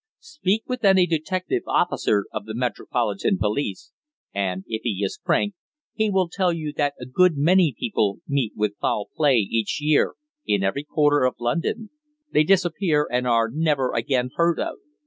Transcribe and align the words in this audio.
Speak 0.23 0.63
with 0.65 0.83
any 0.83 1.05
detective 1.05 1.61
officer 1.67 2.25
of 2.33 2.45
the 2.47 2.55
Metropolitan 2.55 3.37
Police, 3.37 3.91
and, 4.33 4.63
if 4.67 4.81
he 4.81 5.01
is 5.03 5.19
frank, 5.23 5.53
he 5.93 6.09
will 6.09 6.27
tell 6.27 6.51
you 6.51 6.73
that 6.75 6.95
a 6.99 7.05
good 7.05 7.37
many 7.37 7.75
people 7.77 8.17
meet 8.27 8.53
with 8.55 8.77
foul 8.81 9.09
play 9.15 9.35
each 9.37 9.79
year 9.79 10.15
in 10.43 10.63
every 10.63 10.83
quarter 10.85 11.23
of 11.23 11.35
London 11.39 11.91
they 12.31 12.43
disappear 12.43 13.07
and 13.11 13.27
are 13.27 13.51
never 13.53 13.93
again 13.93 14.31
heard 14.37 14.59
of. 14.59 14.79